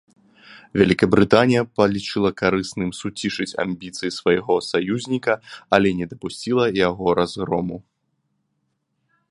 Вялікабрытанія 0.81 1.61
палічыла 1.79 2.31
карысным 2.41 2.89
суцішыць 3.01 3.55
амбіцыі 3.65 4.15
свайго 4.19 4.57
саюзніка, 4.69 5.33
але 5.79 5.89
не 6.01 6.05
дапусціла 6.15 6.63
яго 6.87 7.07
разгрому. 7.21 7.77